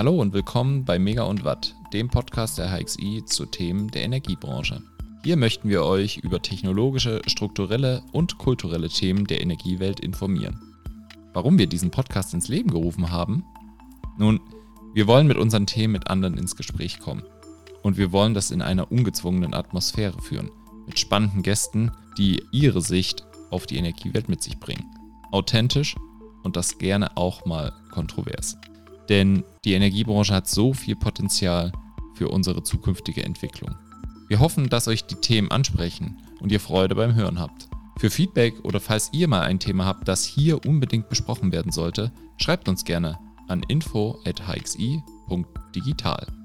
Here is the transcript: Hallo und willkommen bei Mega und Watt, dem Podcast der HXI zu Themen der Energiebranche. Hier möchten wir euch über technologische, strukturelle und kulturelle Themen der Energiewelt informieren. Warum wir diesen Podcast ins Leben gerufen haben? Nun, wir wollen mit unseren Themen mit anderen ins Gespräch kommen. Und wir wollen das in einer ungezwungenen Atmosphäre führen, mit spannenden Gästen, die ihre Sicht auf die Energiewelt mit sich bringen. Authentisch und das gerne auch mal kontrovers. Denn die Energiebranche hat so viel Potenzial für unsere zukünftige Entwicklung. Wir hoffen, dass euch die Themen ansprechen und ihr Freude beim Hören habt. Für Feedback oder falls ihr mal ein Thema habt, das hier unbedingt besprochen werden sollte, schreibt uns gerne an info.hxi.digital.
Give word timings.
Hallo 0.00 0.18
und 0.18 0.32
willkommen 0.32 0.86
bei 0.86 0.98
Mega 0.98 1.24
und 1.24 1.44
Watt, 1.44 1.76
dem 1.92 2.08
Podcast 2.08 2.56
der 2.56 2.70
HXI 2.70 3.22
zu 3.26 3.44
Themen 3.44 3.90
der 3.90 4.02
Energiebranche. 4.02 4.80
Hier 5.24 5.36
möchten 5.36 5.68
wir 5.68 5.84
euch 5.84 6.16
über 6.16 6.40
technologische, 6.40 7.20
strukturelle 7.26 8.02
und 8.10 8.38
kulturelle 8.38 8.88
Themen 8.88 9.26
der 9.26 9.42
Energiewelt 9.42 10.00
informieren. 10.00 10.58
Warum 11.34 11.58
wir 11.58 11.66
diesen 11.66 11.90
Podcast 11.90 12.32
ins 12.32 12.48
Leben 12.48 12.70
gerufen 12.70 13.10
haben? 13.10 13.44
Nun, 14.16 14.40
wir 14.94 15.06
wollen 15.06 15.26
mit 15.26 15.36
unseren 15.36 15.66
Themen 15.66 15.92
mit 15.92 16.08
anderen 16.08 16.38
ins 16.38 16.56
Gespräch 16.56 16.98
kommen. 16.98 17.22
Und 17.82 17.98
wir 17.98 18.10
wollen 18.10 18.32
das 18.32 18.50
in 18.50 18.62
einer 18.62 18.90
ungezwungenen 18.90 19.52
Atmosphäre 19.52 20.22
führen, 20.22 20.50
mit 20.86 20.98
spannenden 20.98 21.42
Gästen, 21.42 21.92
die 22.16 22.42
ihre 22.52 22.80
Sicht 22.80 23.26
auf 23.50 23.66
die 23.66 23.76
Energiewelt 23.76 24.30
mit 24.30 24.42
sich 24.42 24.58
bringen. 24.58 24.86
Authentisch 25.30 25.94
und 26.42 26.56
das 26.56 26.78
gerne 26.78 27.18
auch 27.18 27.44
mal 27.44 27.74
kontrovers. 27.90 28.56
Denn 29.08 29.44
die 29.64 29.74
Energiebranche 29.74 30.34
hat 30.34 30.48
so 30.48 30.72
viel 30.72 30.96
Potenzial 30.96 31.70
für 32.14 32.28
unsere 32.28 32.62
zukünftige 32.62 33.24
Entwicklung. 33.24 33.74
Wir 34.28 34.40
hoffen, 34.40 34.68
dass 34.68 34.88
euch 34.88 35.06
die 35.06 35.16
Themen 35.16 35.50
ansprechen 35.50 36.18
und 36.40 36.52
ihr 36.52 36.60
Freude 36.60 36.94
beim 36.94 37.14
Hören 37.14 37.40
habt. 37.40 37.68
Für 37.98 38.10
Feedback 38.10 38.64
oder 38.64 38.80
falls 38.80 39.10
ihr 39.12 39.28
mal 39.28 39.42
ein 39.42 39.58
Thema 39.58 39.84
habt, 39.84 40.08
das 40.08 40.24
hier 40.24 40.64
unbedingt 40.64 41.08
besprochen 41.08 41.52
werden 41.52 41.72
sollte, 41.72 42.12
schreibt 42.36 42.68
uns 42.68 42.84
gerne 42.84 43.18
an 43.48 43.64
info.hxi.digital. 43.68 46.39